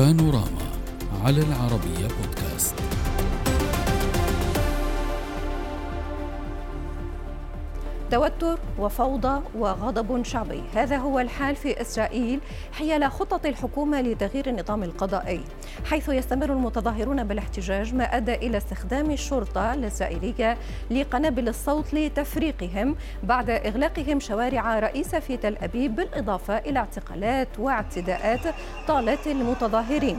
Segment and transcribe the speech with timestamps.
[0.00, 0.66] بانوراما
[1.24, 2.74] على العربية بودكاست.
[8.10, 10.62] توتر وفوضى وغضب شعبي.
[10.74, 12.40] هذا هو الحال في إسرائيل
[12.72, 15.40] حيال خطط الحكومة لتغيير النظام القضائي.
[15.84, 20.56] حيث يستمر المتظاهرون بالاحتجاج ما أدى إلى استخدام الشرطة الإسرائيلية
[20.90, 28.54] لقنابل الصوت لتفريقهم بعد إغلاقهم شوارع رئيسة في تل أبيب بالإضافة إلى اعتقالات واعتداءات
[28.88, 30.18] طالت المتظاهرين.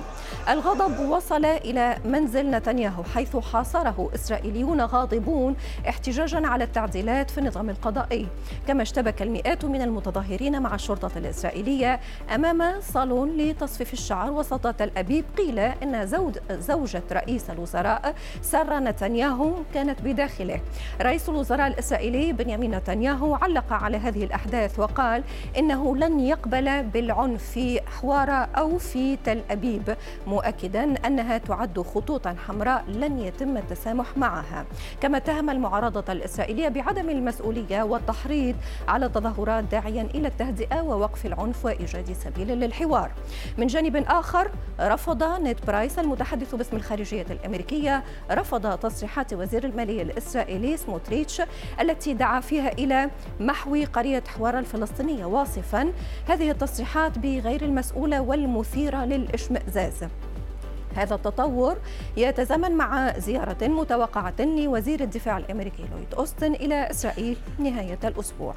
[0.49, 5.55] الغضب وصل إلى منزل نتنياهو حيث حاصره إسرائيليون غاضبون
[5.89, 8.27] احتجاجا على التعديلات في النظام القضائي.
[8.67, 11.99] كما اشتبك المئات من المتظاهرين مع الشرطة الإسرائيلية
[12.35, 19.53] أمام صالون لتصفيف الشعر وسط تل أبيب قيل إن زوج زوجة رئيس الوزراء سارة نتنياهو
[19.73, 20.61] كانت بداخله
[21.01, 25.23] رئيس الوزراء الإسرائيلي بنيامين نتنياهو علق على هذه الأحداث وقال
[25.57, 29.95] إنه لن يقبل بالعنف في حوارة أو في تل أبيب
[30.27, 34.65] مؤكدا أنها تعد خطوطا حمراء لن يتم التسامح معها
[35.01, 38.55] كما اتهم المعارضة الإسرائيلية بعدم المسؤولية والتحريض
[38.87, 43.11] على التظاهرات داعيا إلى التهدئة ووقف العنف وإيجاد سبيل للحوار.
[43.57, 50.77] من جانب آخر رفض نيد برايس المتحدث باسم الخارجية الأمريكية رفض تصريحات وزير المالية الإسرائيلي
[50.77, 51.41] سموتريتش
[51.81, 55.93] التي دعا فيها إلى محو قرية حوار الفلسطينية واصفا
[56.27, 60.03] هذه التصريحات بغير المسؤولة والمثيرة للإشمئزاز.
[60.95, 61.77] هذا التطور
[62.17, 68.53] يتزامن مع زيارة متوقعة لوزير الدفاع الأمريكي لويد أوستن إلى إسرائيل نهاية الأسبوع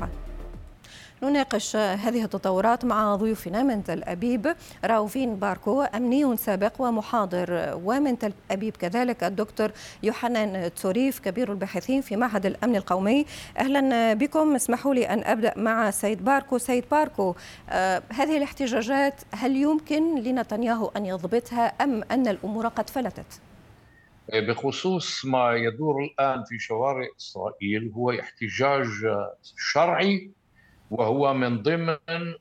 [1.24, 4.54] نناقش هذه التطورات مع ضيوفنا من تل أبيب.
[4.84, 9.70] راوفين باركو أمني سابق ومحاضر ومن تل أبيب كذلك الدكتور
[10.02, 13.26] يوحنان توريف كبير الباحثين في معهد الأمن القومي.
[13.58, 14.54] أهلا بكم.
[14.54, 16.58] اسمحوا لي أن أبدأ مع سيد باركو.
[16.58, 17.34] سيد باركو
[17.70, 23.40] آه هذه الاحتجاجات هل يمكن لنتنياهو أن يضبطها أم أن الأمور قد فلتت؟
[24.32, 28.86] بخصوص ما يدور الآن في شوارع إسرائيل هو احتجاج
[29.56, 30.30] شرعي
[30.94, 31.96] وهو من ضمن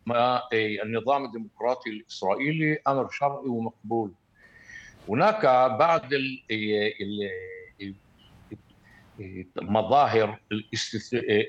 [0.06, 4.12] ما النظام الديمقراطي الإسرائيلي أمر شرعي ومقبول.
[5.09, 5.46] هناك
[5.80, 6.02] بعض
[9.62, 10.40] المظاهر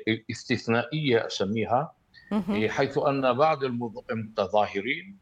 [0.09, 1.93] الاستثنائيه أسميها
[2.69, 3.64] حيث أن بعض
[4.10, 5.16] المتظاهرين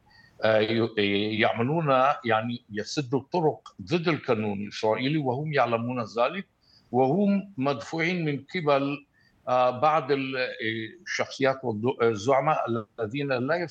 [1.42, 1.90] يعملون
[2.24, 6.46] يعني يسدوا الطرق ضد القانون الإسرائيلي وهم يعلمون ذلك
[6.92, 9.06] وهم مدفوعين من قبل
[9.48, 12.64] بعض الشخصيات والزعماء
[13.00, 13.68] الذين لا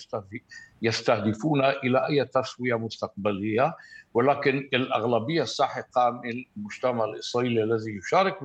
[0.82, 3.76] يستهدفون إلى أي تسوية مستقبلية
[4.14, 8.38] ولكن الأغلبية الساحقة من المجتمع الإسرائيلي الذي يشارك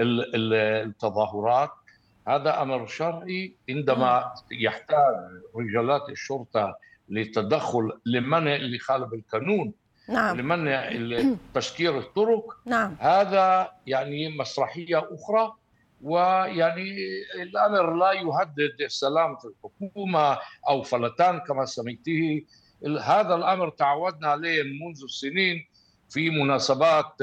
[0.00, 1.70] التظاهرات
[2.28, 5.14] هذا أمر شرعي عندما يحتاج
[5.56, 6.78] رجالات الشرطة
[7.08, 9.72] للتدخل لمنع اللي خالف القانون
[10.08, 10.36] نعم.
[10.36, 10.90] لمنع
[11.54, 12.96] تسكير الطرق نعم.
[13.00, 15.52] هذا يعني مسرحية أخرى
[16.02, 16.96] ويعني
[17.42, 22.44] الامر لا يهدد سلامة الحكومة أو فلتان كما سميته
[23.02, 25.66] هذا الأمر تعودنا عليه منذ سنين
[26.10, 27.14] في مناسبات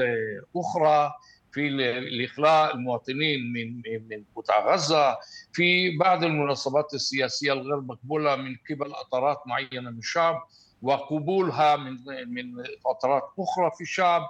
[0.56, 1.12] أخرى
[1.52, 1.68] في
[1.98, 5.18] الإخلاء المواطنين من من قطاع غزة
[5.52, 10.46] في بعض المناسبات السياسية الغير مقبولة من قبل أطارات معينة من الشعب
[10.82, 11.96] وقبولها من
[12.34, 14.22] من فترات أخرى في الشعب.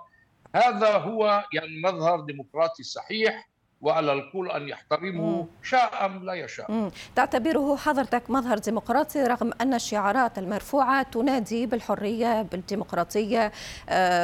[0.54, 3.48] هذا هو يعني مظهر ديمقراطي صحيح.
[3.84, 6.72] وعلى الكل أن يحترمه شاء أم لا يشاء.
[6.72, 6.90] مم.
[7.16, 13.52] تعتبره حضرتك مظهر ديمقراطي رغم أن الشعارات المرفوعة تنادي بالحرية بالديمقراطية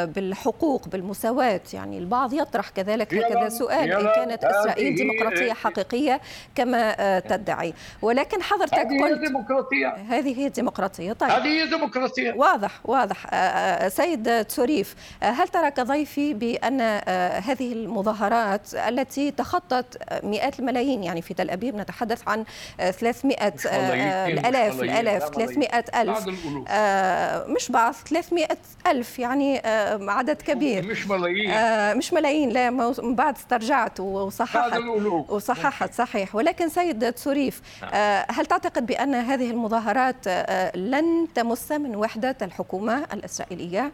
[0.04, 1.60] بالحقوق بالمساواة.
[1.72, 6.20] يعني البعض يطرح كذلك هكذا سؤال إن كانت إسرائيل ديمقراطية حقيقية
[6.54, 7.74] كما تدعي.
[8.02, 9.88] ولكن حضرتك هذه قلت هي ديمقراطية.
[9.88, 11.30] هذه هي الديمقراطيه طيب.
[11.30, 12.32] هذه هي ديمقراطية.
[12.32, 13.26] واضح واضح.
[13.88, 16.80] سيد تسوريف هل ترى كضيفي بأن
[17.44, 22.44] هذه المظاهرات التي تخطت مئات الملايين يعني في تل أبيب نتحدث عن
[22.78, 23.36] 300
[24.26, 26.28] الآلاف الآلاف 300 ألف.
[27.48, 28.48] مش بعض 300
[28.86, 29.58] ألف يعني
[30.08, 30.86] عدد كبير.
[30.86, 31.96] مش ملايين.
[31.98, 34.78] مش ملايين لا من بعد استرجعت وصححت.
[35.28, 36.34] وصححت صحيح.
[36.34, 37.62] ولكن سيد تسوريف
[38.30, 40.28] هل تعتقد بأن هذه المظاهرات
[40.76, 43.92] لن تمس من وحدة الحكومة الإسرائيلية؟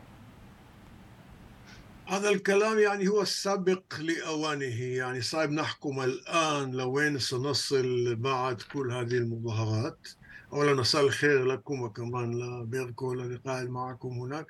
[2.08, 4.82] هذا الكلام يعني هو السابق لأوانه.
[4.82, 10.08] يعني صعب نحكم الآن لوين سنصل بعد كل هذه المظاهرات.
[10.52, 14.46] أولا مساء الخير لكم وكمان لبيركو قاعد معكم هناك.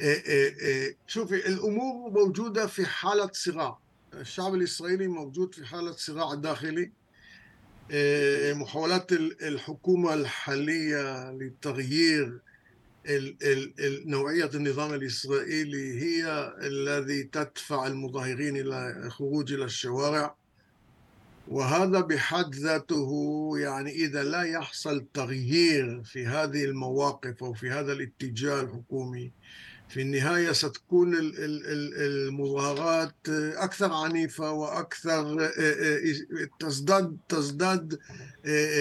[0.00, 3.78] إيه إيه إيه شوفي الأمور موجودة في حالة صراع.
[4.14, 6.92] الشعب الإسرائيلي موجود في حالة صراع داخلي.
[8.54, 12.38] محاولات الحكومة الحالية لتغيير
[14.06, 20.34] نوعية النظام الإسرائيلي هي الذي تدفع المظاهرين إلى الخروج إلى الشوارع.
[21.48, 23.10] وهذا بحد ذاته
[23.58, 29.32] يعني إذا لا يحصل تغيير في هذه المواقف أو في هذا الاتجاه الحكومي
[29.88, 31.14] في النهاية ستكون
[31.98, 33.14] المظاهرات
[33.56, 35.50] أكثر عنيفة وأكثر
[36.60, 37.98] تزداد تزداد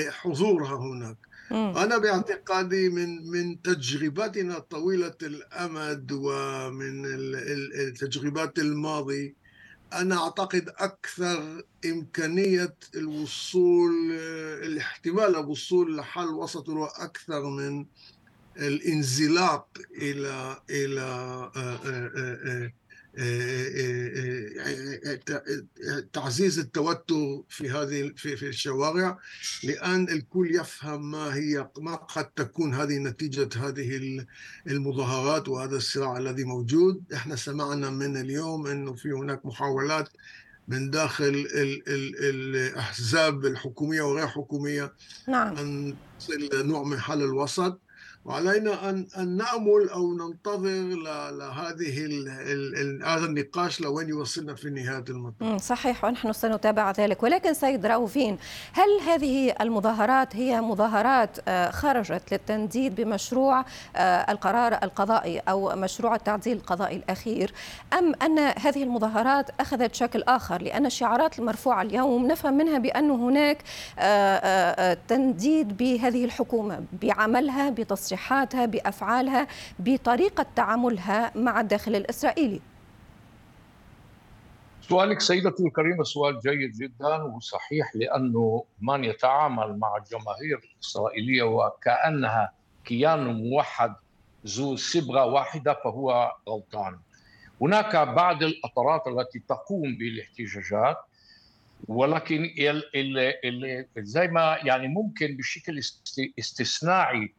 [0.10, 1.18] حضورها هناك.
[1.52, 9.36] أنا باعتقادي من من تجربتنا طويلة الأمد ومن التجربات الماضي
[9.94, 14.12] أنا أعتقد أكثر إمكانية الوصول
[14.64, 17.86] الاحتمال الوصول لحل وسط هو أكثر من
[18.58, 19.68] الانزلاق
[20.02, 22.72] إلى إلى آه، آه، آه،
[26.14, 29.20] تعزيز التوتر في هذه في في الشوارع
[29.64, 34.26] لأن الكل يفهم ما هي ما قد تكون هذه نتيجة هذه
[34.68, 40.10] المظاهرات وهذا الصراع الذي موجود إحنا سمعنا من اليوم إنه في هناك محاولات
[40.68, 42.16] من داخل ال ال
[42.56, 44.94] الأحزاب الحكومية وغير حكومية
[45.28, 45.58] نعم.
[45.58, 47.82] أن تصل نوع من حل الوسط
[48.26, 50.88] وعلينا أن أن نأمل أو ننتظر
[51.32, 52.08] لهذه
[53.06, 55.62] هذا النقاش لوين يوصلنا في نهاية المطاف.
[55.62, 57.24] صحيح ونحن سنتابع ذلك.
[57.24, 58.38] ولكن سيد راوفين
[58.74, 66.58] هل هذه المظاهرات هي مظاهرات آه، خرجت للتنديد بمشروع آه، القرار القضائي أو مشروع التعديل
[66.58, 67.54] القضائي الأخير
[67.94, 73.58] أم أن هذه المظاهرات أخذت شكل آخر؟ لأن الشعارات المرفوعة اليوم نفهم منها بأن هناك
[74.00, 79.48] آه، تنديد بهذه الحكومة بعملها بتصريح بتصريحاتها بأفعالها
[79.80, 82.62] بطريقة تعاملها مع الداخل الإسرائيلي
[84.82, 92.52] سؤالك سيدتي الكريمه سؤال جيد جدا وصحيح لأنه من يتعامل مع الجماهير الإسرائيلية وكأنها
[92.86, 93.96] كيان موحد
[94.48, 97.00] ذو صبغه واحدة فهو غلطان.
[97.62, 100.98] هناك بعض الاطرات التي تقوم بالاحتجاجات
[101.88, 102.50] ولكن
[103.98, 105.80] زي ما يعني ممكن بشكل
[106.40, 107.34] استثنائي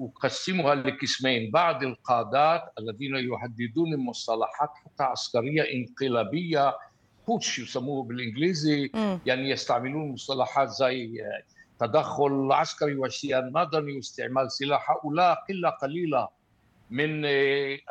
[0.00, 1.50] أقسمها لقسمين.
[1.50, 6.76] بعض القادات الذين يحددون مصطلحات حتى عسكرية انقلابية
[7.28, 8.90] بوتش يسموه بالإنجليزي
[9.26, 11.24] يعني يستعملون مصطلحات زي
[11.78, 14.90] تدخل عسكري وشيان مدني واستعمال سلاح.
[14.90, 16.28] هؤلاء قلة قليلة
[16.90, 17.24] من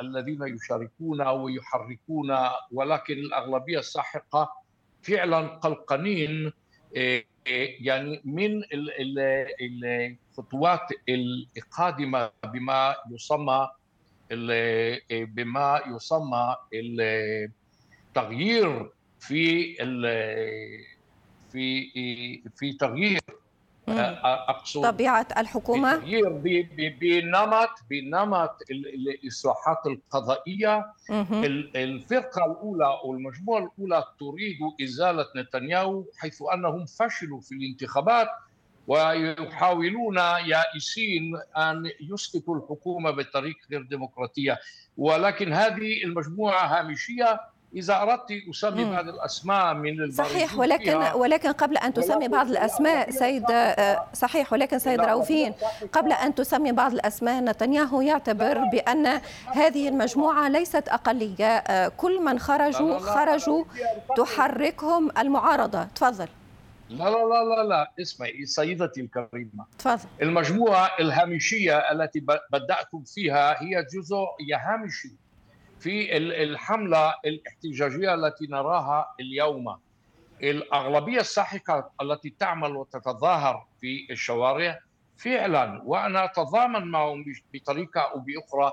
[0.02, 2.38] الذين يشاركون ويحركون
[2.72, 4.50] ولكن الأغلبية الساحقة
[5.02, 6.52] فعلا قلقانين
[7.80, 8.62] يعني من
[9.62, 10.88] الخطوات
[11.57, 13.69] القادمة بما يسمى
[15.12, 16.56] بما يسمى
[18.10, 19.75] التغيير في
[21.51, 21.92] في
[22.56, 23.19] في تغيير
[24.00, 26.01] أقصد طبيعة الحكومة؟
[27.01, 30.86] بنمط بنمط الإصلاحات القضائية.
[31.75, 38.28] الفرقة الأولى أو المجموعة الأولى تريد إزالة نتنياهو حيث أنهم فشلوا في الانتخابات
[38.88, 44.60] ويحاولون يائسين أن يسقطوا الحكومة بطريقه غير ديمقراطية.
[44.98, 47.39] ولكن هذه المجموعة هامشية
[47.75, 53.46] اذا اردت اسمي بعض الاسماء من صحيح ولكن ولكن قبل ان تسمي بعض الاسماء سيد
[53.52, 55.53] آه، صحيح ولكن سيد راوفين
[55.92, 62.39] قبل ان تسمي بعض الاسماء نتنياهو يعتبر بان هذه المجموعه ليست اقليه آه، كل من
[62.39, 63.63] خرجوا خرجوا
[64.18, 66.27] تحركهم المعارضه تفضل
[66.89, 73.86] لا لا لا لا لا اسمعي سيدتي الكريمة تفضل المجموعة الهامشية التي بدأتم فيها هي
[73.94, 75.23] جزء هامشي
[75.84, 79.78] في الحملة الاحتجاجية التي نراها اليوم.
[80.44, 84.80] الأغلبية الساحقة التي تعمل وتتظاهر في الشوارع
[85.18, 88.72] فعلا وأنا أتضامن معهم بطريقة أو بأخرى.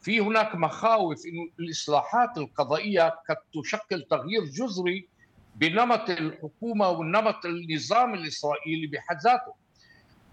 [0.00, 5.08] في هناك مخاوف أن الإصلاحات القضائية قد تشكل تغيير جذري
[5.56, 9.54] بنمط الحكومة ونمط النظام الإسرائيلي بحد ذاته.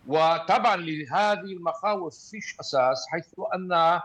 [0.08, 4.02] وطبعا لهذه المخاوف فيش أساس حيث أن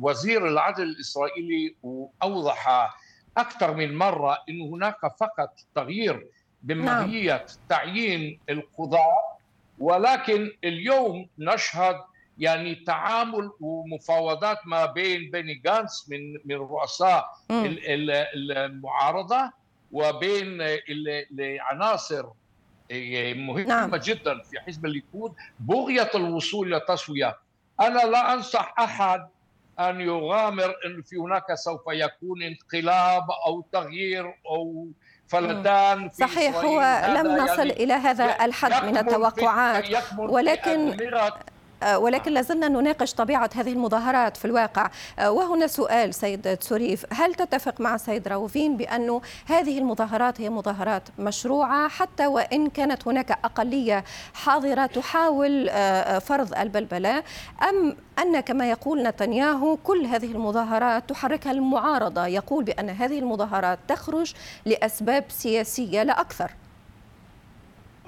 [0.00, 1.74] وزير العدل الإسرائيلي
[2.22, 2.90] أوضح
[3.36, 6.26] أكثر من مرة إن هناك فقط تغيير
[6.62, 7.46] بماهيه نعم.
[7.68, 9.38] تعيين القضاء
[9.78, 11.96] ولكن اليوم نشهد
[12.38, 19.52] يعني تعامل ومفاوضات ما بين بيني جانس من من رؤساء المعارضة
[19.92, 20.58] وبين
[21.40, 22.26] العناصر
[23.34, 23.96] مهمة نعم.
[23.96, 26.80] جدا في حزب الليكود بغية الوصول إلى
[27.80, 29.28] أنا لا أنصح أحد
[29.80, 34.86] أن يغامر إن في هناك سوف يكون انقلاب أو تغيير أو
[35.28, 36.80] فلتان في صحيح هو
[37.16, 39.84] لم نصل يعني إلى هذا الحد من التوقعات
[40.18, 40.96] ولكن
[41.96, 44.90] ولكن لازلنا نناقش طبيعة هذه المظاهرات في الواقع.
[45.18, 51.02] آه، وهنا سؤال سيد تسوريف هل تتفق مع سيد راوفين بأن هذه المظاهرات هي مظاهرات
[51.18, 54.04] مشروعة حتى وإن كانت هناك أقلية
[54.34, 57.22] حاضرة تحاول آه، فرض البلبلة؟
[57.68, 64.34] أم أن كما يقول نتنياهو كل هذه المظاهرات تحركها المعارضة يقول بأن هذه المظاهرات تخرج
[64.64, 66.50] لأسباب سياسية لا أكثر.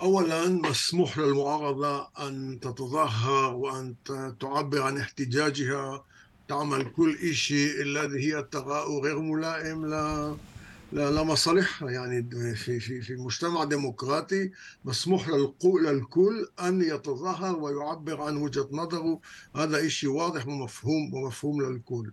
[0.03, 3.95] أولا مسموح للمعارضة أن تتظاهر وأن
[4.41, 6.05] تعبر عن احتجاجها
[6.49, 10.37] تعمل كل شيء الذي هي تراه غير ملائم ل
[10.93, 14.51] لمصالحها يعني في في في مجتمع ديمقراطي
[14.85, 15.29] مسموح
[15.65, 19.21] للكل أن يتظاهر ويعبر عن وجهة نظره.
[19.57, 22.13] هذا شيء واضح ومفهوم ومفهوم للكل.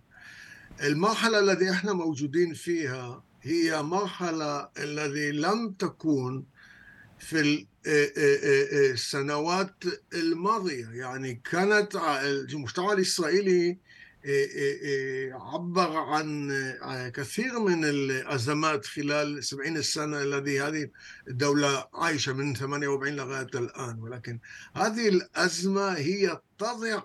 [0.84, 6.46] المرحلة التي إحنا موجودين فيها هي مرحلة الذي لم تكون
[7.20, 10.89] في السنوات الماضية.
[10.94, 13.77] يعني كانت المجتمع الإسرائيلي
[15.32, 16.51] عبر عن
[17.13, 20.89] كثير من الأزمات خلال 70 السنة الذي هذه
[21.27, 24.00] الدولة عايشة من 48 لغاية الآن.
[24.00, 24.39] ولكن
[24.75, 27.01] هذه الأزمة هي تضع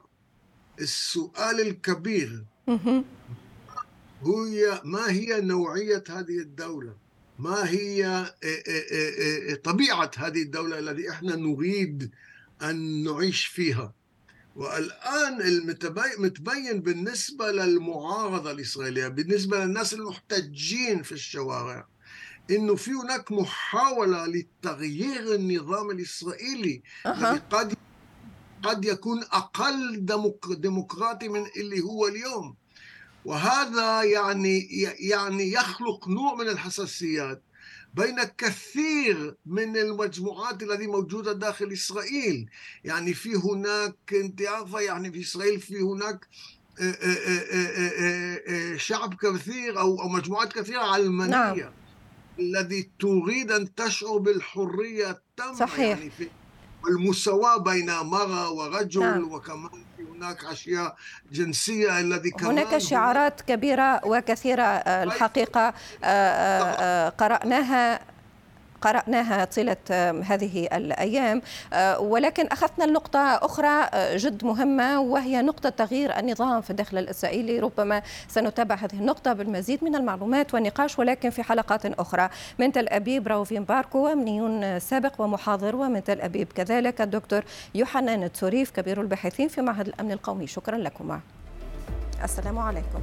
[0.81, 2.45] السؤال الكبير.
[4.23, 7.10] هي ما هي نوعية هذه الدولة؟
[7.41, 12.11] ما هي آه، آه، آه، طبيعة هذه الدولة التي إحنا نريد
[12.63, 13.95] أن نعيش فيها.
[14.57, 21.87] والآن المتبين بالنسبة للمعارضة الإسرائيلية بالنسبة للناس المحتجين في الشوارع
[22.51, 27.75] انه في هناك محاولة لتغيير النظام الإسرائيلي الذي قد
[28.63, 30.07] قد يكون أقل
[30.49, 32.57] ديمقراطي من اللي هو اليوم.
[33.25, 37.43] وهذا يعني يعني يخلق نوع من الحساسيات
[37.95, 42.49] بين كثير من المجموعات التي موجودة داخل إسرائيل.
[42.85, 46.27] يعني في هناك أنت عارفة يعني في إسرائيل في هناك
[46.81, 51.73] آه، آه، آه، شعب كثير أو مجموعات كثيرة علمانية نعم.
[52.39, 55.55] الذي تريد أن تشعر بالحرية التامة.
[55.55, 55.99] صحيح.
[55.99, 56.29] يعني في
[56.89, 59.33] المساواة بين مرأة ورجل نعم.
[59.33, 60.97] وكمان هناك أشياء
[61.33, 68.01] جنسية الذي كمان هناك شعارات كبيرة وكثيرة آه، الحقيقة آه، آه، قرأناها.
[68.81, 69.77] قرأناها طيلة
[70.25, 71.43] هذه الأيام.
[71.99, 77.61] ولكن أخذنا النقطة أخرى جد مهمة وهي نقطة تغيير النظام في الداخل الإسرائيلي.
[77.61, 82.29] ربما سنتابع هذه النقطة بالمزيد من المعلومات والنقاش ولكن في حلقات أخرى.
[82.59, 87.45] من تل أبيب راوفين باركو أمنيون سابق ومحاضر ومن تل أبيب كذلك الدكتور
[87.75, 90.47] يوحنان تسوريف كبير الباحثين في معهد الأمن القومي.
[90.47, 91.21] شكرا لكما.
[92.25, 93.01] السلام عليكم.